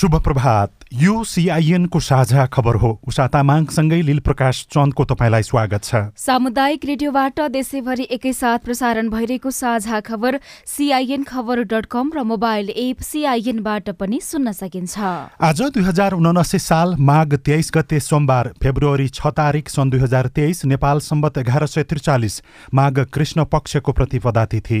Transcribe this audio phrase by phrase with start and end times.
[0.00, 5.94] शुभ प्रभात। यो सिआइएनको साझा खबर हो। उषा तामाङसँगै लील प्रकाश चन्दको तपाईँलाई स्वागत छ।
[6.16, 13.00] सामुदायिक रेडियोबाट देशैभरि एकैसाथ प्रसारण भइरहेको साझा खबर सिआइएन खबर डट कम र मोबाइल एप
[13.02, 19.36] सिआइएनबाट पनि सुन्न सकिन्छ। आज दुई हजार उनासी साल माघ तेइस गते सोमबार फेब्रुअरी छ
[19.36, 22.42] तारिक सन् दुई हजार तेइस नेपाल सम्बत एघार सय त्रिचालिस
[22.74, 24.80] माघ कृष्ण पक्षको प्रतिपदा तिथि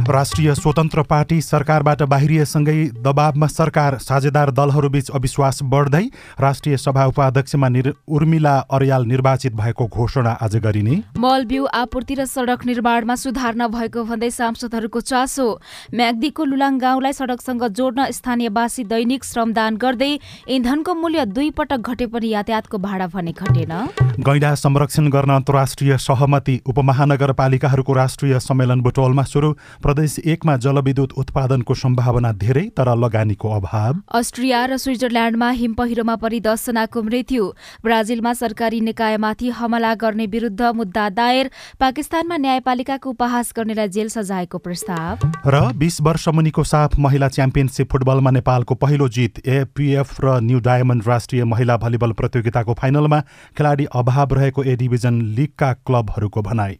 [0.01, 6.03] राष्ट्रिय स्वतन्त्र पार्टी सरकारबाट बाहिरिएसँगै दबावमा सरकार साझेदार दलहरूबीच अविश्वास बढ्दै
[6.39, 12.65] राष्ट्रिय सभा उपाध्यक्षमा निर उर्मिला अर्याल निर्वाचित भएको घोषणा आज गरिने। मलब्यू आपूर्ति र सडक
[12.65, 15.47] निर्माणमा सुधार नभएको भन्दै सांसदहरूको चासो।
[15.93, 20.11] म्याग्दीको लुलाङ गाउँलाई सडकसँग जोड्न स्थानीयवासी दैनिक श्रमदान गर्दै
[20.49, 23.73] इन्धनको मूल्य दुई पटक घटे पनि यातायातको भाडा भने घटेन।
[24.19, 29.53] गैँडा संरक्षण गर्न अन्तर्राष्ट्रिय सहमति उपमहानगरपालिकाहरूको राष्ट्रिय सम्मेलन बुटोलमा सुरु।
[29.91, 36.39] प्रदेश एकमा जलविद्युत उत्पादनको सम्भावना धेरै तर लगानीको अभाव। अस्ट्रिया र स्विजरल्याण्डमा हिम पहिरोमा परि
[36.39, 37.47] दसजनाको मृत्यु।
[37.83, 45.27] ब्राजिलमा सरकारी निकायमाथि हमला गर्ने विरुद्ध मुद्दा दायर। पाकिस्तानमा न्यायपालिकाको उपहास गर्नेलाई जेल सजायको प्रस्ताव।
[45.45, 51.03] र बीस वर्ष मुनिको साफ महिला च्याम्पियनसिप फुटबलमा नेपालको पहिलो जित एपिएफ र न्यू डायमण्ड
[51.07, 53.19] राष्ट्रिय महिला भलिबल प्रतियोगिताको फाइनलमा
[53.57, 56.79] खेलाडी अभाव रहेको ए डिभिजन लिगका क्लबहरूको भनाई।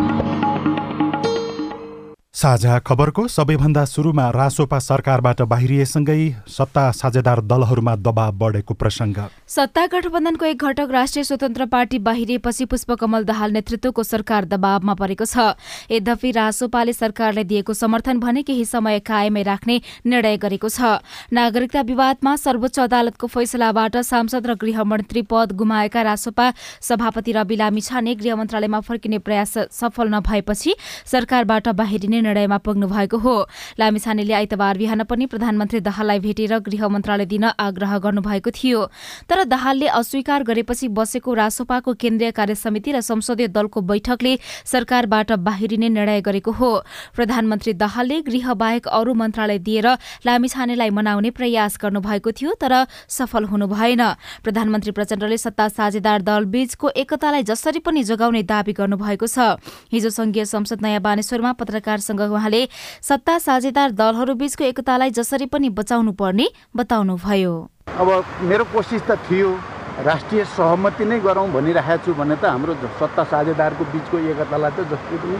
[2.33, 10.45] साझा खबरको सबैभन्दा सुरुमा रासोपा सरकारबाट बाहिरिएसँगै सत्ता साझेदार दलहरूमा दबाव बढेको प्रसङ्ग। सत्ता गठबन्धनको
[10.47, 15.59] एक घटक राष्ट्रिय स्वतन्त्र पार्टी बाहिरिएपछि पुष्पकमल दाहाल नेतृत्वको सरकार दबावमा परेको छ।
[15.91, 19.75] यद्यपि रासोपाले सरकारलाई दिएको समर्थन भने केही समय कायमै राख्ने
[20.07, 21.03] निर्णय गरेको छ।
[21.35, 26.47] नागरिकता विवादमा सर्वोच्च अदालतको फैसलाबाट सांसद र गृहमन्त्री पद गुमाएका रासोपा
[26.79, 30.75] सभापति रवि लामी छाने गृह मन्त्रालयमा फर्किने प्रयास सफल नभएपछि
[31.05, 33.35] सरकारबाट बाहिरिने निर्णयमा पुग्नु भएको हो।
[33.79, 38.79] लामिछानेले आइतबार बिहान पनि प्रधानमन्त्री दाहाललाई भेटेर गृह मन्त्रालय दिन आग्रह गर्नुभएको थियो।
[39.29, 45.89] तर दाहालले अस्वीकार गरेपछि बसेको रासोपाको केन्द्रीय कार्य समिति र संसदीय दलको बैठकले सरकारबाट बाहिरिने
[45.89, 46.71] निर्णय गरेको हो।
[47.15, 49.87] प्रधानमन्त्री दाहालले गृह बाहेक अरू मन्त्रालय दिएर
[50.25, 54.03] लामिछानेलाई मनाउने प्रयास गर्नुभएको थियो तर सफल हुनु भएन।
[54.43, 59.57] प्रधानमन्त्री प्रचण्डले सत्ता साझेदार दल बीचको एकतालाई जसरी पनि जोगाउने दावी गर्नुभएको छ।
[59.91, 61.51] हिजो संघीय संसद नयाँ बानेश्वरमा
[62.11, 62.67] पत्रकारसँग उहाँले
[63.01, 67.53] सत्ता साझेदार दलहरू बीचको एकतालाई जसरी पनि बचाउनु पर्ने बताउनुभयो।
[67.87, 68.09] अब
[68.41, 69.49] मेरो कोसिस त थियो
[70.05, 75.17] राष्ट्रिय सहमति नै गरौँ भनिरहेको छु भने त हाम्रो सत्ता साझेदारको बिचको एकतालाई त जसरी
[75.23, 75.37] पनि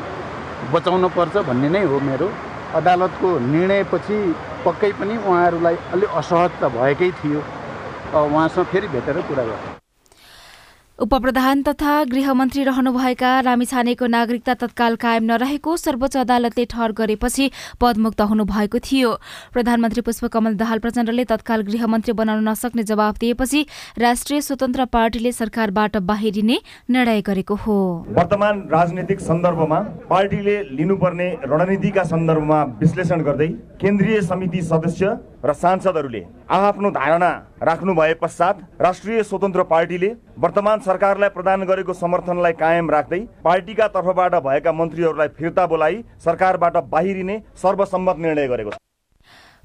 [0.74, 2.28] बचाउन पर्छ भन्ने नै हो मेरो।
[2.72, 4.18] अदालतको निर्णयपछि
[4.66, 7.42] पक्कै पनि उहाँहरूलाई अलिक असहज त भएकै थियो।
[8.12, 9.81] उहाँसँग फेरि भेटेर कुरा गर्छु।
[11.02, 17.50] उपप्रधान तथा गृहमन्त्री रहनुभएका रामीछानेको नागरिकता तत्काल कायम नरहेको सर्वोच्च अदालतले ठहर गरेपछि
[17.82, 19.10] पदमुक्त हुनुभएको थियो।
[19.54, 23.66] प्रधानमन्त्री पुष्पकमल दाहाल प्रचण्डले तत्काल गृहमन्त्री बनाउन नसक्ने जवाब दिएपछि
[23.98, 26.60] राष्ट्रिय स्वतन्त्र पार्टीले सरकारबाट बाहिरिने
[26.90, 27.82] निर्णय गरेको हो।
[28.14, 33.48] वर्तमान राजनीतिक सन्दर्भमा पार्टीले लिनुपर्ने रणनीतिका सन्दर्भमा विश्लेषण गर्दै
[33.82, 36.22] केन्द्रीय समिति सदस्य र सांसदहरूले
[36.56, 37.32] आफ्नो धारणा
[37.62, 40.08] राख्नु भए पश्चात राष्ट्रिय स्वतन्त्र पार्टीले
[40.40, 47.42] वर्तमान सरकारलाई प्रदान गरेको समर्थनलाई कायम राख्दै पार्टीका तर्फबाट भएका मन्त्रीहरूलाई फिर्ता बोलाइ सरकारबाट बाहिरिने
[47.64, 48.91] सर्वसम्मत निर्णय गरेको छ।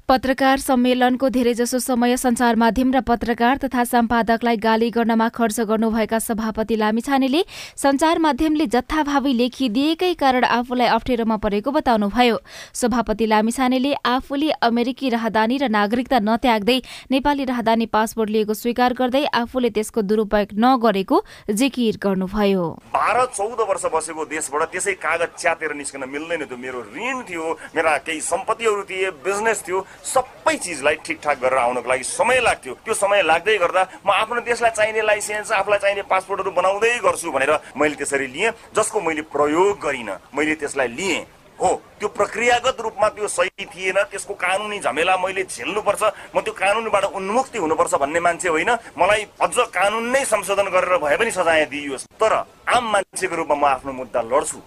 [0.09, 6.75] पत्रकार सम्मेलनको धेरैजसो समय सञ्चार माध्यम र पत्रकार तथा सम्पादकलाई गाली गर्नमा खर्च गर्नुभएका सभापति
[6.75, 7.43] लामिछानेले
[7.75, 12.37] सञ्चार माध्यमले जथाभावी लेखिदिएकै कारण आफूलाई अप्ठ्यारोमा परेको बताउनुभयो।
[12.73, 16.79] सभापति लामिछानेले आफूले अमेरिकी राहदानी र नागरिकता नत्याग्दै
[17.11, 21.21] नेपाली राहदानी पासपोर्ट लिएको स्वीकार गर्दै आफूले त्यसको दुरूपयोग नगरेको
[21.51, 22.63] जिकिर गर्नुभयो।
[22.95, 27.45] बाह्र चौध वर्ष बसेको देशबाट त्यसै कागज च्यातेर निस्कन मिल्दैन थियो। मेरो ऋण थियो
[27.75, 32.93] मेरा केही सम्पत्तिहरू थिए बिजनेस थियो सबै चिजलाई ठिकठाक गरेर आउनको लागि समय लाग्थ्यो। त्यो
[32.93, 37.95] समय लाग्दै गर्दा म आफ्नो देशलाई चाहिने लाइसेन्स आफूलाई चाहिने पासपोर्टहरू बनाउँदै गर्छु भनेर मैले
[37.95, 41.25] त्यसरी लिएँ जसको मैले प्रयोग गरिनँ। मैले त्यसलाई लिएँ।
[41.59, 46.03] हो त्यो प्रक्रियागत रूपमा त्यो सही थिएन त्यसको कानुनी झमेला मैले झेल्नुपर्छ
[46.35, 51.17] म त्यो कानुनबाट उन्मुक्ति हुनुपर्छ भन्ने मान्छे होइन। मलाई अझ कानुन नै संशोधन गरेर भए
[51.17, 52.33] पनि सजाय दिइयोस्। तर
[52.69, 54.61] आम मान्छेको रूपमा म आफ्नो मुद्दा लड्छु।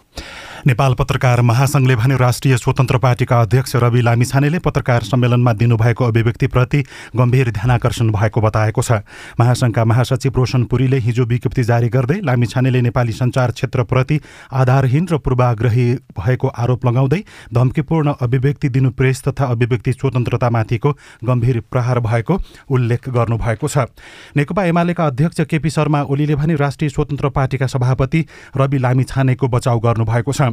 [0.67, 6.83] नेपाल पत्रकार महासंघले भने राष्ट्रिय स्वतन्त्र पार्टीका अध्यक्ष रवि लामिछानेले पत्रकार सम्मेलनमा दिनुभएको अभिव्यक्तिप्रति
[7.17, 9.01] गम्भीर ध्यानकर्षण भएको बताएको छ।
[9.41, 14.21] महासंघका महासचिव रोशन पुरीले हिजो विज्ञप्ति जारी गर्दै लामिछानेले नेपाली सञ्चार क्षेत्रप्रति
[14.53, 15.87] आधारहीन र पूर्वाग्रही
[16.19, 17.23] भएको आरोप लगाउँदै
[17.55, 20.93] धम्कीपूर्ण अभिव्यक्ति दिनु प्रेस तथा अभिव्यक्ति स्वतन्त्रतामाथिको
[21.25, 22.39] गम्भीर प्रहार भएको
[22.71, 23.89] उल्लेख गर्नुभएको छ।
[24.37, 28.25] नेकपा एमालेका अध्यक्ष केपी शर्मा ओलीले भने राष्ट्रिय स्वतन्त्र पार्टीका सभापति
[28.57, 30.50] रवि लामिछानेको बचाउ गर्नुभएको छ।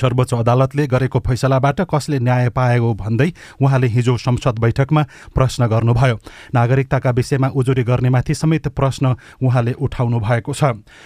[0.00, 3.30] सर्वोच्च अदालतले गरेको फैसलाबाट कसले न्याय पाएको भन्दै
[3.62, 5.02] उहाँले हिजो संसद बैठकमा
[5.34, 6.16] प्रश्न गर्नुभयो।
[6.54, 10.64] नागरिकताका विषयमा उजुरी गर्नेमाथि समेत प्रश्न उहाँले उठाउनु भएको छ।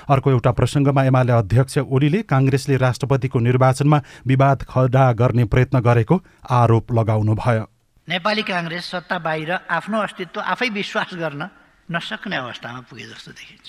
[0.09, 6.17] अर्को एउटा प्रसङ्गमा एमाले अध्यक्ष ओलीले काङ्ग्रेसले राष्ट्रपतिको निर्वाचनमा विवाद खडा गर्ने प्रयत्न गरेको
[6.51, 7.65] आरोप लगाउनुभयो।
[8.09, 11.43] नेपाली काङ्ग्रेस सत्ता बाहिर आफ्नो अस्तित्व आफै विश्वास गर्न
[11.89, 13.67] नसक्ने अवस्थामा पुगे जस्तो देखिन्छ।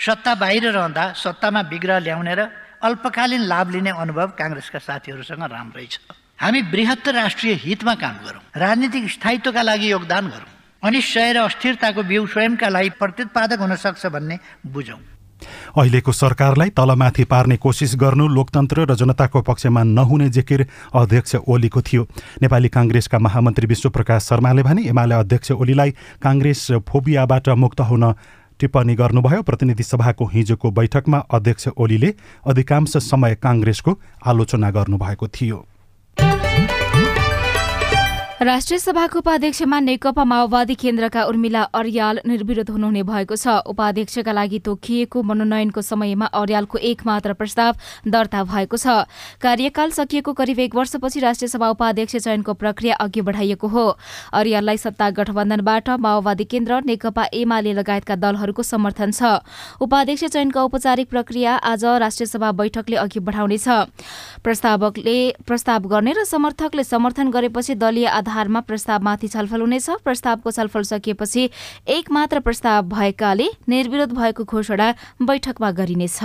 [0.00, 2.40] सत्ता बाहिर रहँदा सत्तामा विग्रह ल्याउने र
[2.82, 6.00] अल्पकालीन लाभ लिने अनुभव काङ्ग्रेसका साथीहरूसँग राम्रै छ।
[6.40, 10.50] हामी बृहत्तर राष्ट्रिय हितमा काम गरौँ राजनीतिक स्थायित्वका लागि योगदान गरौँ
[10.82, 15.00] अनिश्चय र अस्थिरताको बिउ स्वयंका लागि प्रतित्पादक हुन सक्छ भन्ने बुझौँ।
[15.76, 22.02] अहिलेको सरकारलाई तलमाथि पार्ने कोसिस गर्नु लोकतन्त्र र जनताको पक्षमा नहुने जिकिर अध्यक्ष ओलीको थियो।
[22.42, 25.90] नेपाली काङ्ग्रेसका महामन्त्री विश्वप्रकाश शर्माले भने एमाले अध्यक्ष ओलीलाई
[26.20, 28.04] काङ्ग्रेस फोबियाबाट मुक्त हुन
[28.60, 32.14] टिप्पणी गर्नुभयो। प्रतिनिधि सभाको हिजोको बैठकमा अध्यक्ष ओलीले
[32.46, 35.66] अधिकांश समय काङ्ग्रेसको आलोचना गर्नुभएको थियो।
[38.40, 45.22] राष्ट्रिय सभाको उपाध्यक्षमा नेकपा माओवादी केन्द्रका उर्मिला अर्याल निर्विरोध हुनुहुने भएको छ। उपाध्यक्षका लागि तोकिएको
[45.22, 47.76] मनोनयनको समयमा अर्यालको एक मात्र प्रस्ताव
[48.08, 49.04] दर्ता भएको छ।
[49.44, 53.84] कार्यकाल सकिएको करिब एक वर्षपछि राष्ट्रिय सभा उपाध्यक्ष चयनको प्रक्रिया अघि बढाइएको हो।
[54.32, 59.44] अर्याललाई सत्ता गठबन्धनबाट माओवादी केन्द्र नेकपा एमाले लगायतका दलहरूको समर्थन छ।
[59.84, 63.68] उपाध्यक्ष चयनको औपचारिक प्रक्रिया आज राष्ट्रिय सभा बैठकले अघि बढाउनेछ।
[64.40, 71.50] प्रस्तावकले प्रस्ताव गर्ने र समर्थकले समर्थन गरेपछि दलीय आधारमा प्रस्तावमाथि छलफल हुनेछ। प्रस्तावको छलफल सकिएपछि
[71.88, 76.18] एक मात्र प्रस्ताव भएकाले निर्विरोध भएको घोषणा बैठकमा गरिनेछ।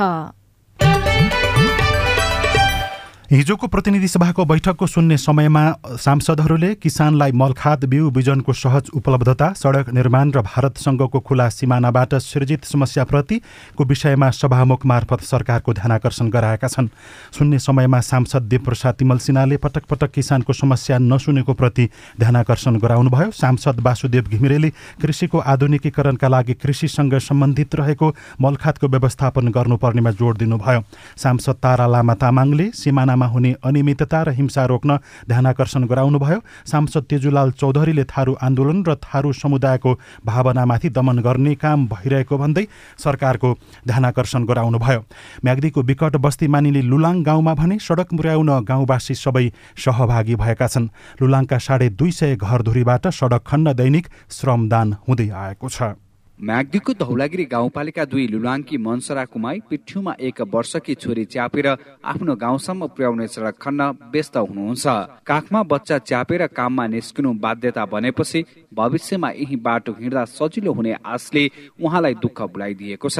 [3.25, 5.62] हिजोको प्रतिनिधि सभाको बैठकको सुन्ने समयमा
[5.98, 13.83] सांसदहरूले किसानलाई मलखाद बिउ बिजनको सहज उपलब्धता सडक निर्माण र भारतसँगको खुला सिमानाबाट सृजित समस्याप्रतिको
[13.83, 16.88] विषयमा सभामुख मार्फत सरकारको ध्यानकर्षण गराएका छन्।
[17.33, 21.89] सुन्ने समयमा सांसद देवप्रसाद तिमल सिन्हाले पटक पटक किसानको समस्या नसुनेको प्रति
[22.19, 24.69] ध्यानकर्षण गराउनुभयो। सांसद वासुदेव घिमिरेले
[25.01, 30.83] कृषिको आधुनिकीकरणका लागि कृषिसँग सम्बन्धित रहेको मलखादको व्यवस्थापन गर्नुपर्नेमा जोड दिनुभयो।
[31.18, 34.98] सांसद तारा लामा तामाङले सिमाना योजनामा हुने अनियमितता र हिंसा रोक्न
[35.28, 39.92] ध्यानकर्षण गराउनुभयो। सांसद तेजुलाल चौधरीले थारू आन्दोलन र थारू समुदायको
[40.25, 42.66] भावनामाथि दमन गर्ने काम भइरहेको भन्दै
[43.00, 43.50] सरकारको
[43.88, 45.01] ध्यानकर्षण गराउनुभयो।
[45.44, 49.48] म्याग्दीको विकट बस्ती मानिले लुलाङ गाउँमा भने सडक पुर्याउन गाउँवासी सबै
[49.78, 56.05] सहभागी भएका छन्। लुलाङका साढे दुई सय घरधुरीबाट सडक खण्ड दैनिक श्रमदान हुँदै आएको छ।
[56.39, 61.68] म्याग्दीको धौलागिरी गाउँपालिका दुई लुलाङ्की मनसरा कुमाई पिठ्युमा एक वर्षकी छोरी च्यापेर
[62.04, 64.86] आफ्नो गाउँसम्म पुर्याउने सडक खन्न व्यस्त हुनुहुन्छ।
[65.24, 68.44] काखमा बच्चा च्यापेर काममा निस्किनु बाध्यता बनेपछि
[68.75, 71.44] भविष्यमा यही बाटो हिँड्दा सजिलो हुने आशले
[71.80, 73.20] उहाँलाई दुःख बुलाइदिएको छ।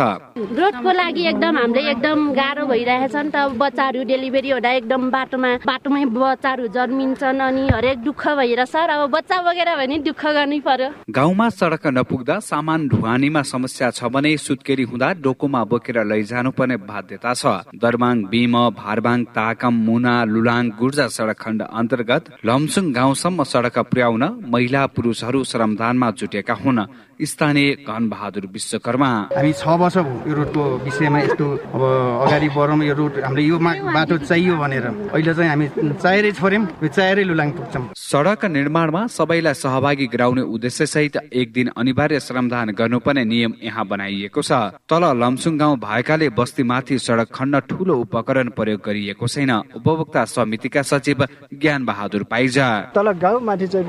[0.52, 6.04] ग्रोथको लागि एकदम हामीले एकदम गाह्रो भइरहेछ नि त बच्चाहरू डेलिभरी हुँदा एकदम बाटोमा बाटोमै
[6.12, 11.50] बच्चाहरू जन्मिन्छन् अनि हरेक दुःख भइरहेछ र अब बच्चा बगेर भने दुःख गर्नै पर्यो। गाउँमा
[11.56, 17.46] सडक नपुग्दा सामान ढुवानीमा समस्या छ भने सुत्केरी हुँदा डोकोमा बोकेर लैजानु पर्ने बाध्यता छ।
[17.78, 24.86] दरबाङ बिम भारबाङ ताकम मुना लुलाङ गुर्जा सडक खण्ड अन्तर्गत लमसुङ गाउँसम्म सडक पुर्याउन महिला
[24.90, 26.82] पुरुषहरू श्रमदानमा जुटेका हुन्।
[27.22, 31.46] स्थानीय घनबहादुर विश्वकर्मा। हामी छ वर्ष भयो यो रोडको विषयमा यस्तो
[31.76, 31.82] अब
[32.28, 35.68] अगाडि बढौँ यो रोड हामीले यो मा- बाटो चाहियो भनेर। अहिले चाहिँ हामी
[36.04, 41.68] चाहेरै छोड्यौँ यो चाहेरै लुलाङ पुग्छौँ। सडक निर्माणमा सबैलाई सहभागी गराउने उद्देश्य सहित एक दिन
[41.78, 44.52] अनिवार्य श्रमदान गर्नुपर्ने नियम यहाँ बनाइएको छ।
[44.90, 51.26] तल लमसुङ गाउँ भएकाले बस्तीमाथि सडक खण्ड ठूलो उपकरण प्रयोग गरिएको छैन। उपभोक्ता समितिका सचिव
[51.54, 53.86] ज्ञान बहादुर पाइजा। तल गाउँ माथि चाहिँ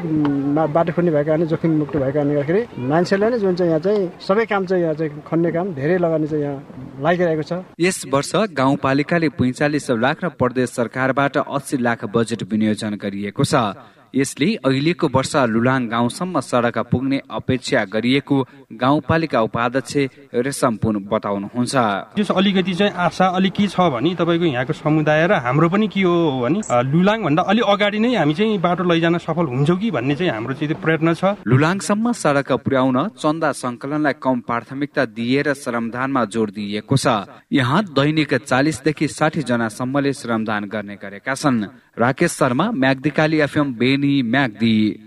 [0.54, 2.62] बाटो खन्ने भएको कारणले जोखिम मुक्त भएको कारणले गर्दाखेरि
[3.16, 6.26] मान्छेलाई नै जुन चाहिँ यहाँ चाहिँ सबै काम चाहिँ यहाँ चाहिँ खन्ने काम धेरै लगानी
[6.28, 6.58] चाहिँ यहाँ
[7.00, 13.44] लागिरहेको छ। यस वर्ष गाउँपालिकाले पैंचालिस लाख र प्रदेश सरकारबाट अस्सी लाख बजेट विनियोजन गरिएको
[13.44, 13.54] छ।
[14.16, 18.36] यसले अहिलेको वर्ष लुलाङ गाउँसम्म सडक पुग्ने अपेक्षा गरिएको
[18.74, 19.94] गाउँपालिका उपाध्यक्ष
[20.36, 21.74] रेशम पुन बताउनुहुन्छ।
[22.16, 26.02] त्यस अलिकति चाहिँ आशा अलिक के छ भने तपाईँको यहाँको समुदाय र हाम्रो पनि के
[26.02, 26.60] हो भने
[26.92, 30.54] लुलाङ भन्दा अलि अगाडि नै हामी चाहिँ बाटो लैजान सफल हुन्छौँ कि भन्ने चाहिँ हाम्रो
[30.54, 37.06] चाहिँ प्रयत्न छ। लुलाङसम्म सडक पुर्याउन चन्दा संकलनलाई कम प्राथमिकता दिएर श्रमदानमा जोड दिइएको छ।
[37.52, 41.64] यहाँ दैनिक चालिसदेखि साठी जनासम्मले श्रमदान गर्ने गरेका छन्।
[41.98, 45.02] राकेश शर्मा म्याग्दिकाली एफएम बेनी म्याग्दी।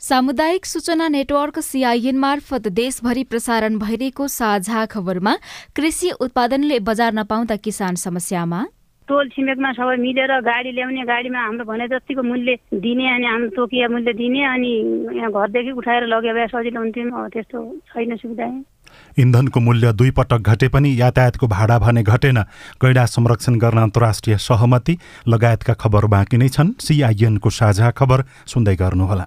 [0.00, 5.36] सामुदायिक सूचना नेटवर्क सीआईएन मार्फत देशभरि प्रसारण भइरहेको साझा खबरमा
[5.76, 8.66] कृषि उत्पादनले बजार नपाउँदा किसान समस्यामा।
[9.10, 13.88] टोल छिमेकमा सबै मिलेर गाडी ल्याउने गाडीमा हाम्रो भने जतिको मूल्य दिने अनि हाम्रो तोकिया
[13.90, 14.72] मूल्य दिने अनि
[15.18, 17.58] यहाँ घरदेखि उठाएर लगे भए सजिलो हुन्थ्यो त्यस्तो
[17.90, 18.46] छैन सुविधा
[19.18, 22.38] इन्धनको मूल्य दुई पटक घटे पनि यातायातको भाडा भने घटेन।
[22.82, 24.94] गैडा संरक्षण गर्न अन्तर्राष्ट्रिय सहमति
[25.28, 29.26] लगायतका खबर बाँकी नै छन्। सिआइएनको साझा खबर सुन्दै गर्नुहोला।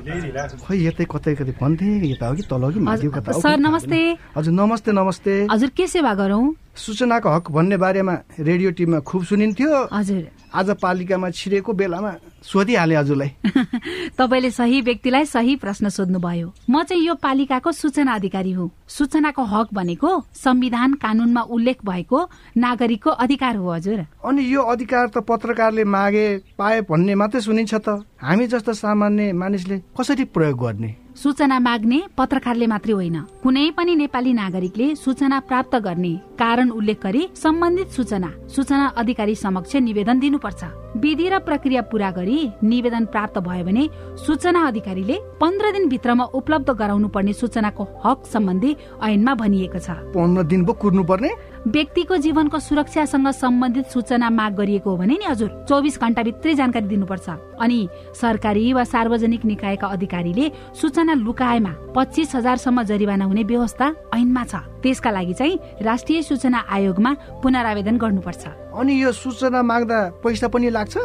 [0.00, 4.00] खै यतै कतै कतै भन्थे यता हो कि तल हो कि माथि कता सर नमस्ते।
[4.36, 6.44] हजुर नमस्ते नमस्ते। हजुर के सेवा गरौँ?
[6.76, 13.30] सूचनाको हक भन्ने बारेमा रेडियो टिममा खुब सुनिन्थ्यो। हजुर। आज पालिकामा छिरेको बेलामा सोधिहालेँ हजुरलाई।
[14.18, 19.68] तपाईँले सही व्यक्तिलाई सही प्रश्न सोध्नुभयो। म चाहिँ यो पालिकाको सूचना अधिकारी हुँ। सूचनाको हक
[19.74, 22.18] भनेको संविधान कानूनमा उल्लेख भएको
[22.56, 26.26] नागरिकको अधिकार हो हजुर। अनि यो अधिकार त पत्रकारले मागे
[26.58, 30.94] पाए भन्ने मात्रै सुनिन्छ त। हामी जस्ता सामान्य मानिसले कसरी प्रयोग गर्ने?
[31.16, 37.22] सूचना माग्ने पत्रकारले मात्रै होइन। कुनै पनि नेपाली नागरिकले सूचना प्राप्त गर्ने कारण उल्लेख गरी
[37.34, 40.62] सम्बन्धित सूचना सूचना अधिकारी समक्ष निवेदन दिनुपर्छ।
[40.96, 43.84] विधि र प्रक्रिया पूरा गरी निवेदन प्राप्त भयो भने
[44.16, 50.42] सूचना अधिकारीले पन्ध्र दिन भित्रमा उपलब्ध गराउनु पर्ने सूचनाको हक सम्बन्धी ऐनमा भनिएको छ। पन्ध्र
[50.46, 51.30] दिन पो कुर्नु पर्ने
[51.66, 56.86] व्यक्तिको जीवनको सुरक्षासँग सम्बन्धित सूचना माग गरिएको हो भने नि हजुर चौबिस घण्टा भित्रै जानकारी
[56.86, 57.28] दिनुपर्छ।
[57.60, 60.50] अनि सरकारी वा सार्वजनिक निकायका अधिकारीले
[60.80, 67.12] सूचना लुकाएमा पच्चिस हजारसम्म जरिवाना हुने व्यवस्था ऐनमा छ। त्यसका लागि चाहिँ राष्ट्रिय सूचना आयोगमा
[67.42, 70.96] पुनरावेदन गर्नुपर्छ। अनि यो सूचना माग्दा पैसा पनि लाग्छ?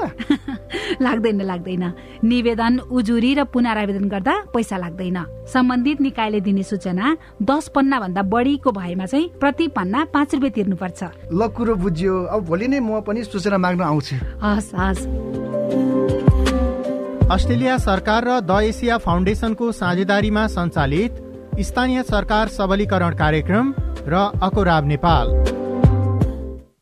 [1.01, 1.83] लाग्दैन लाग्दैन।
[2.23, 5.17] निवेदन उजुरी र पुनरावेदन गर्दा पैसा लाग्दैन।
[5.51, 11.03] सम्बन्धित निकायले दिने सूचना दस पन्ना भन्दा बढीको भएमा चाहिँ प्रति पन्ना पाँच रुपियाँ तिर्नुपर्छ।
[11.33, 15.54] ल कुरो बुझ्यो। अब भोलि नै म पनि सूचना माग्न आउँछु। हस् हस्।
[17.31, 21.11] अस्ट्रेलिया सरकार र द एसिया फाउन्डेसनको साझेदारीमा सञ्चालित
[21.61, 23.73] स्थानीय सरकार सबलीकरण कार्यक्रम
[24.07, 25.27] र अकोराब नेपाल।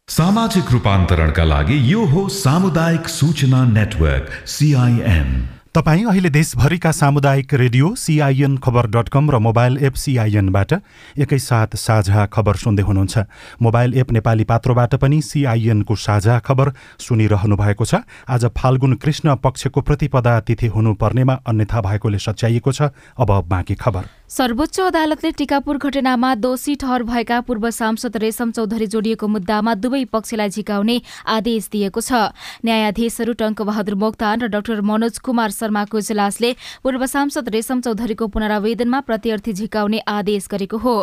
[0.09, 5.29] सामाजिक रूपान्तरणका लागि यो हो सामुदायिक सूचना नेटवर्क सिआइएन
[5.75, 10.74] तपाईँ अहिले देशभरिका सामुदायिक radio CIN Khabar dot com र मोबाइल एप सिआइएनबाट
[11.18, 13.18] एकैसाथ साझा खबर सुन्दै हुनुहुन्छ।
[13.58, 19.82] मोबाइल एप नेपाली पात्रोबाट पनि सिआइएनको साझा खबर सुनिरहनु भएको छ। आज फाल्गुन कृष्ण पक्षको
[19.82, 26.73] प्रतिपदा तिथि हुनुपर्नेमा अन्यथा भएकोले सच्याइएको छ। अब बाँकी खबर। सर्वोच्च अदालतले टिकापुर घटनामा दोषी
[26.81, 30.95] ठहर भएका पूर्व सांसद रेशम चौधरी जोडिएको मुद्दामा दुवै पक्षलाई झिकाउने
[31.29, 32.33] आदेश दिएको छ।
[32.65, 39.53] न्यायाधीशहरू टङ्कबहादुर मोक्तान र डाक्टर मनोज कुमार शर्माको इजलासले पूर्व सांसद रेशम चौधरीको पुनरावेदनमा प्रत्यर्थी
[39.53, 40.95] झिकाउने आदेश गरेको हो।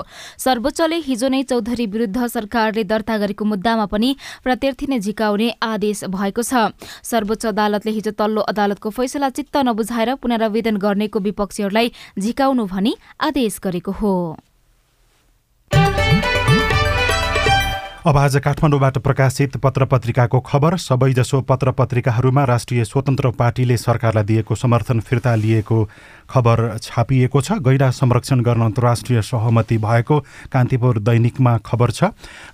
[0.43, 4.11] सर्वोच्चले हिजो नै चौधरी विरूद्ध सरकारले दर्ता गरेको मुद्दामा पनि
[4.43, 6.75] प्रत्यर्थी नै झिकाउने आदेश भएको छ।
[7.07, 13.93] सर्वोच्च अदालतले हिजो तल्लो अदालतको फैसला चित्त नबुझाएर पुनरावेदन गर्नेको विपक्षीहरूलाई झिकाउनु भनी आदेश गरेको
[13.93, 14.15] हो।
[18.07, 24.55] अब आज काठमाडौँबाट प्रकाशित पत्र पत्रिकाको खबर सबैजसो पत्र पत्रिकाहरूमा राष्ट्रिय स्वतन्त्र पार्टीले सरकारलाई दिएको
[24.55, 25.79] समर्थन फिर्ता लिएको
[26.31, 30.19] खबर छापिएको छ। गैडा संरक्षण गर्न अन्तर्राष्ट्रिय सहमति भएको
[30.53, 32.05] कान्तिपुर दैनिकमा खबर छ।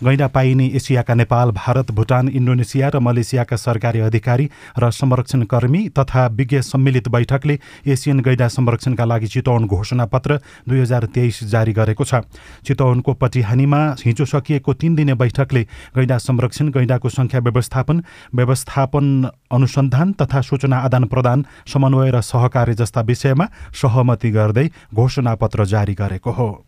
[0.02, 6.60] गैडा पाइने एसियाका नेपाल भारत भुटान इन्डोनेसिया र मलेसियाका सरकारी अधिकारी र संरक्षणकर्मी तथा विज्ञ
[6.62, 12.24] सम्मिलित बैठकले एसियन गैडा संरक्षणका लागि चितवन घोषणा पत्र दुई हजार तेइस जारी गरेको छ।
[12.66, 15.62] चितवनको पटिहानीमा हिजो सकिएको तीन दिने बैठकले
[15.96, 18.02] गैडा संरक्षण गैडाको संख्या व्यवस्थापन
[18.34, 19.06] व्यवस्थापन
[19.52, 26.30] अनुसन्धान तथा सूचना आदान प्रदान समन्वय र सहकार्य जस्ता विषयमा सहमति गर्दै घोषणापत्र जारी गरेको
[26.30, 26.66] हो।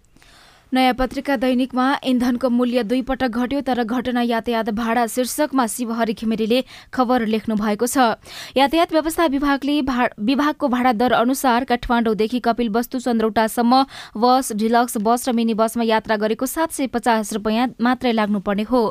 [0.72, 6.60] नयाँ पत्रिका दैनिकमा इन्धनको मूल्य दुई पटक घट्यो तर घटना यातायात भाडा शीर्षकमा शिवहरि घिमिरेले
[6.92, 8.20] खबर लेख्नु भएको छ।
[8.52, 13.82] यातायात व्यवस्था विभागले विभागको भाडा दर अनुसार काठमाडौँदेखि कपिल वस्तु चन्द्रौटासम्म
[14.12, 18.82] बस डिलक्स बस र मिनी बसमा यात्रा गरेको सात सय पचास रुपियाँ मात्रै लाग्नुपर्ने हो।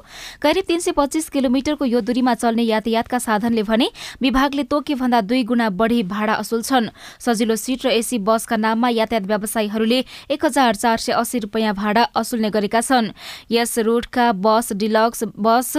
[0.41, 3.89] करिब तीन सय पच्चिस किलोमिटरको यो दूरीमा चल्ने यातायातका साधनले भने
[4.21, 6.89] विभागले तोके भन्दा दुई गुणा बढी भाडा असुल्छन्
[7.21, 12.03] सजिलो सिट र एसी बसका नाममा यातायात व्यवसायीहरूले एक हजार चार सय अस्सी रुपियाँ भाडा
[12.15, 13.11] असुल्ने गरेका छन्।
[13.49, 15.77] यस रूटका bus deluxe bus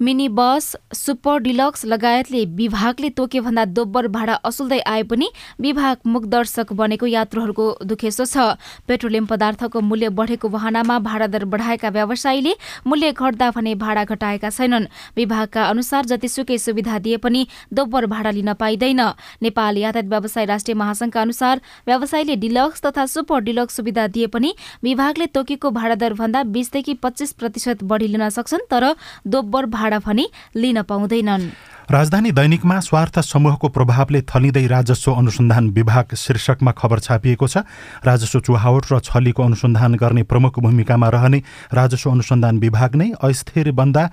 [0.00, 5.28] mini bus super deluxe लगायतले विभागले तोके भन्दा दोब्बर भाडा असुल्दै आए पनि
[5.60, 8.56] विभाग मुखदर्शक बनेको यात्रुहरूको दुखेसो छ।
[8.88, 12.54] पेट्रोलियम पदार्थको मूल्य बढेको बहानामा भाडा दर बढाएका व्यवसायीले
[12.86, 14.86] मूल्य घट्दा भने भाडा घटाएका छैनन्।
[15.16, 19.00] विभागका अनुसार जतिसुकै सुविधा दिए पनि दोब्बर भाडा लिन पाइँदैन।
[19.42, 25.26] नेपाल यातायात व्यवसाय राष्ट्रिय महासंघका अनुसार व्यवसायीले डिलक्स तथा सुपर डिलक्स सुविधा दिए पनि विभागले
[25.36, 28.90] तोकेको भाडा दर भन्दा बीसदेखि पच्चीस प्रतिशत बढ़ी लिन सक्छन् तर
[29.28, 30.24] दोब्बर भाडा भाडा भने
[30.54, 31.50] लिन पाउँदैनन्।
[31.90, 37.66] राजधानी दैनिकमा स्वार्थ समूहको प्रभावले थलिँदै राजस्व अनुसन्धान विभाग शीर्षकमा खबर छापिएको छ।
[38.06, 41.42] राजस्व चुहावट र छलीको अनुसन्धान गर्ने प्रमुख भूमिकामा रहने
[41.74, 44.04] राजस्व अनुसन्धान विभाग नै अस्थिर बन्दा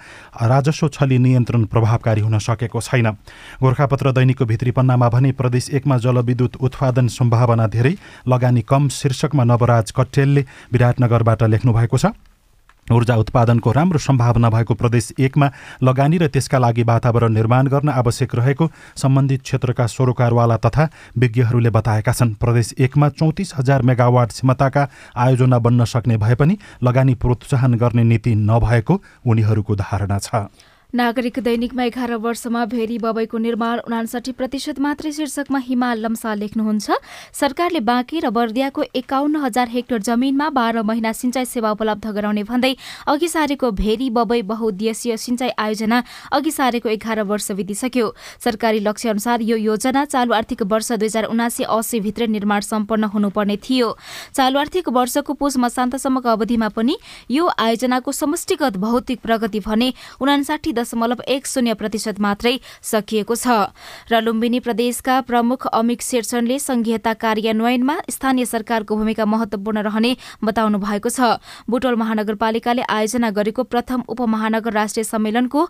[0.44, 3.08] राजस्व छली नियन्त्रण प्रभावकारी हुन सकेको छैन।
[3.62, 7.94] गोर्खापत्र दैनिकको भित्री पन्नामा भने प्रदेश एकमा जलविद्युत उत्पादन सम्भावना धेरै
[8.26, 12.18] लगानी कम शीर्षकमा नवराज कट्टेलले विराटनगरबाट लेख्नु भएको छ।
[12.92, 15.50] ऊर्जा उत्पादनको राम्रो सम्भावना भएको प्रदेश एकमा
[15.84, 22.14] लगानी र त्यसका लागि वातावरण निर्माण गर्न आवश्यक रहेको सम्बन्धित क्षेत्रका सरोकारवाला तथा विज्ञहरूले बताएका
[22.14, 28.04] छन्। प्रदेश एकमा चौतिस हजार मेगावाट क्षमताका आयोजना बन्न सक्ने भए पनि लगानी प्रोत्साहन गर्ने
[28.04, 30.48] नीति नभएको उनीहरूको धारणा छ।
[30.94, 36.92] नागरिक दैनिकमा एघार वर्षमा भेरी बबैको निर्माण उनासाठी प्रतिशत मात्रै शीर्षकमा हिमाल लम्सा लेख्नुहुन्छ।
[37.34, 42.74] सरकारले बाँकी र बर्दियाको एकाउन्न हजार हेक्टर जमिनमा बाह्र महिना सिंचाई सेवा उपलब्ध गराउने भन्दै
[43.06, 48.08] अघि सारेको भेरी बबै बहुद्देशीय सिंचाई आयोजना अघि सारेको एघार वर्ष बितिसक्यो।
[48.40, 53.12] सरकारी लक्ष्य अनुसार यो योजना चालु आर्थिक वर्ष दुई हजार उनासी अस्सी भित्र निर्माण सम्पन्न
[53.12, 53.92] हुनुपर्ने थियो।
[54.34, 56.98] चालु आर्थिक वर्षको पुष मसान्तसम्मको अवधिमा पनि
[57.32, 63.74] यो आयोजनाको समष्टिगत भौतिक प्रगति भने उनासाठी दशमलव एक शून्य प्रतिशत मात्रै सकिएको छ।
[64.12, 70.12] र लुम्बिनी प्रदेशका प्रमुख अमिक शेरचनले संघीयता कार्यान्वयनमा स्थानीय सरकारको भूमिका महत्वपूर्ण रहने
[70.44, 75.62] बताउनु भएको छ। बुटोल महानगरपालिकाले आयोजना गरेको प्रथम उपमहानगर राष्ट्रिय सम्मेलनको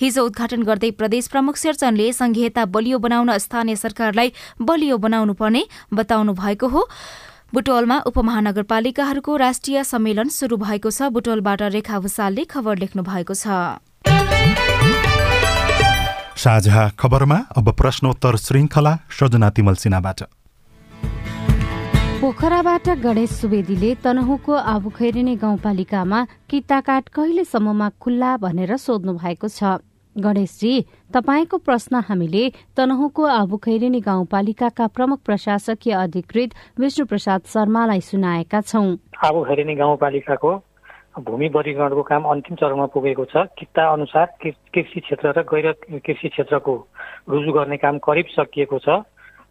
[0.00, 5.62] हिजो उद्घाटन गर्दै प्रदेश प्रमुख शेरचनले संघीयता बलियो बनाउन स्थानीय सरकारलाई बलियो बनाउनु पर्ने
[5.94, 6.82] बताउनु भएको हो।
[7.54, 13.85] बुटोलमा उपमहानगरपालिकाहरूको राष्ट्रिय सम्मेलन शुरू भएको छ। बुटोलबाट रेखा भूषालले खबर लेख्नु भएको छ।
[16.36, 20.22] साझा खबरमा अब प्रश्नोत्तर श्रृङ्खला सजना तिमल सिन्हाबाट।
[22.20, 29.82] पोखराबाट गणेश सुवेदीले तनहुको आबुखैरेनी गाउँपालिकामा किताकाट कहिलेसम्ममा खुल्ला भनेर सोध्नु भएको छ।
[30.16, 30.74] गणेशजी
[31.12, 32.44] तपाईँको प्रश्न हामीले
[32.76, 40.50] तनहुको आबुखैरेनी गाउँपालिकाका प्रमुख प्रशासकीय अधिकृत विष्णु प्रसाद शर्मालाई सुनाएका छौं। आबुखैरेनी गाउँपालिकाको
[41.16, 45.72] भूमि वर्गीकरणको काम अन्तिम चरणमा पुगेको छ। किता अनुसार कृषि क्षेत्र र गैर
[46.04, 46.74] कृषि क्षेत्रको
[47.30, 49.00] रुजु गर्ने काम करिब सकिएको छ।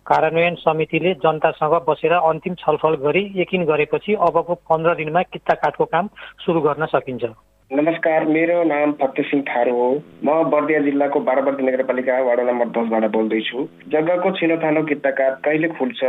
[0.06, 6.10] कार्यान्वयन समितिले जनतासँग बसेर अन्तिम छलफल गरी यकिन गरेपछि अबको पन्ध्र दिनमा किता काठको काम
[6.46, 7.34] सुरु गर्न सकिन्छ।
[7.72, 9.90] नमस्कार मेरो नाम फतेह सिंह थारू हो।
[10.22, 16.04] म बर्दिया जिल्लाको बाराबर्दी नगरपालिका वाडा नम्बर दसबाट बोल्दैछु। जग्गाको छिनोथानो किता काठ कहिले खुल्छ?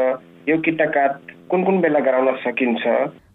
[0.49, 2.85] यो किता काठ कुन कुन बेला गराउन सकिन्छ?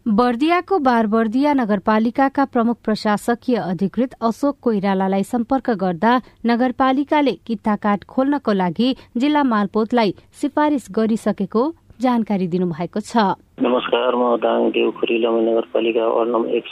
[0.06, 6.14] बर्दियाको बारबर्दिया नगरपालिकाका प्रमुख प्रशासकीय अधिकृत अशोक कोइरालालाई सम्पर्क गर्दा
[6.46, 11.64] नगरपालिकाले किताकाट खोल्नको लागि जिल्ला मालपोतलाई सिफारिस गरिसकेको
[12.02, 16.66] जानकारी दिनुभएको छ। नमस्कार म दाङ देउखुरी लमै नगरपालिका वार्ड नम्बर एक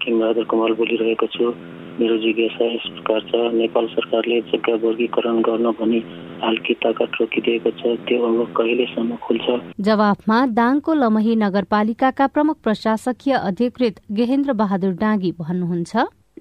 [0.00, 1.52] किमबहादुर कमल बोलिरहेको छु।
[1.96, 6.00] मेरो जिज्ञासा यस प्रकार छ नेपाल सरकारले जग्गा वर्गीकरण गर्न भनी
[6.42, 9.46] हाल किताकाट रोकिदिएको छ। त्यो अब कहिलेसम्म खुल्छ?
[9.80, 15.92] जवाफमा दाङको लमही नगरपालिकाका प्रमुख प्रशासकीय अधिकृत गेहेन्द्र बहादुर डाँगी भन्नुहुन्छ।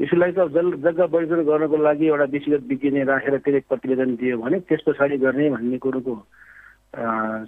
[0.03, 0.39] यसलाई त
[0.83, 5.49] जग्गा वर्गीकरण गर्नको लागि एउटा विषयगत विज्ञ राखेर त्यसले प्रतिवेदन दियो भने त्यस पछाडि गर्ने
[5.55, 6.15] भन्ने कुरोको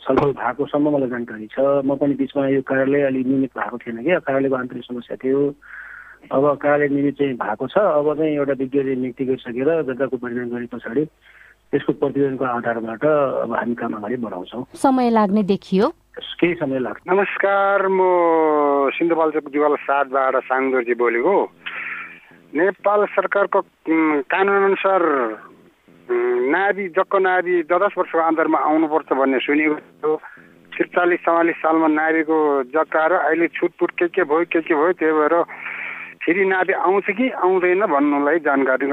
[0.07, 4.11] छलफल भएकोसम्म मलाई जानकारी छ। म पनि बिचमा यो कार्यालय अलि नियमित भएको थिएन कि
[4.23, 5.43] कार्यालयको आन्तरिक समस्या थियो।
[6.31, 11.05] अब नियमित चाहिँ भएको छ अब चाहिँ एउटा विज्ञले नियुक्ति गरिसकेर जग्गाको परिणाम गरे पछाडि
[11.71, 15.87] त्यसको प्रतिवेदनको आधारबाट अब हामी काम अगाडि बढाउँछौँ। समय लाग्ने देखियो।
[16.39, 17.99] केही समय लाग्छ। नमस्कार म
[18.95, 21.35] सिन्धुपाल्चोक दिवाल सातबाट साङदोर्जी बोलेको
[22.55, 23.59] नेपाल सरकारको
[24.31, 25.01] कानुन अनुसार
[26.55, 30.15] नाभी जक्को नाभी दस दस वर्षको अन्तरमा आउनुपर्छ भन्ने सुनेको थियो।
[30.71, 32.37] त्रिचालिस चौवालिस सालमा नाभीको
[32.71, 35.35] जग्गा र अहिले छुटपुट के के भयो के के भयो त्यही भएर
[36.27, 38.87] फेरि नाभि आउँछ कि आउँदैन भन्नुलाई जानकारी